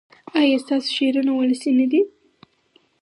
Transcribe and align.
ایا 0.39 0.57
ستاسو 0.65 0.87
شعرونه 0.97 1.31
ولسي 1.35 1.71
نه 1.79 1.85
دي؟ 1.91 2.01